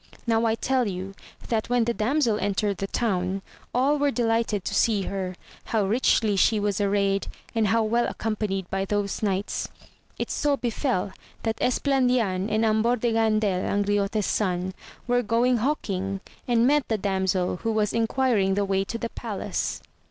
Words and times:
Now 0.25 0.47
I 0.47 0.55
tell 0.55 0.87
you 0.87 1.13
that 1.49 1.69
when 1.69 1.83
the 1.83 1.93
damsel 1.93 2.39
entered 2.39 2.77
the 2.77 2.87
town, 2.87 3.43
all 3.71 3.99
were 3.99 4.09
delighted 4.09 4.65
to 4.65 4.73
see 4.73 5.03
her, 5.03 5.35
how 5.65 5.85
richly 5.85 6.35
she 6.35 6.59
was 6.59 6.81
arrayed, 6.81 7.27
and 7.53 7.67
how 7.67 7.83
well 7.83 8.07
accompanied 8.07 8.67
by 8.71 8.83
those 8.83 9.21
knights. 9.21 9.69
It 10.17 10.31
so 10.31 10.57
befell 10.57 11.13
that 11.43 11.59
Es 11.61 11.77
plandian 11.77 12.49
and 12.49 12.65
Ambor 12.65 12.95
de 12.99 13.13
Gandel 13.13 13.61
Angriote's 13.63 14.25
son, 14.25 14.73
were 15.05 15.21
going 15.21 15.57
hawking, 15.57 16.21
and 16.47 16.65
met 16.65 16.87
the 16.87 16.97
damsel, 16.97 17.57
who 17.57 17.71
was 17.71 17.93
enquiring 17.93 18.55
the 18.55 18.65
way 18.65 18.83
to 18.83 18.97
the 18.97 19.09
palace. 19.09 19.83